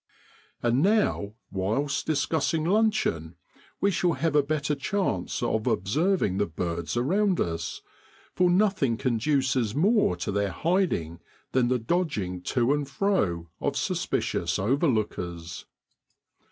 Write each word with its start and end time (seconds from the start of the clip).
And 0.63 0.81
now 0.81 1.35
whilst 1.51 2.07
discussing 2.07 2.63
luncheon 2.65 3.35
we 3.79 3.91
shall 3.91 4.13
have 4.13 4.35
a 4.35 4.41
better 4.41 4.73
chance 4.73 5.43
of 5.43 5.67
observ 5.67 6.23
ing 6.23 6.39
the 6.39 6.47
birds 6.47 6.97
around 6.97 7.39
us, 7.39 7.83
for 8.33 8.49
nothing 8.49 8.97
conduces 8.97 9.75
more 9.75 10.15
to 10.15 10.31
their 10.31 10.49
hiding 10.49 11.19
than 11.51 11.67
the 11.67 11.77
dodg 11.77 12.17
ing 12.17 12.41
to 12.41 12.73
and 12.73 12.89
fro 12.89 13.47
of 13.59 13.77
suspicious 13.77 14.57
overlookers. 14.57 15.65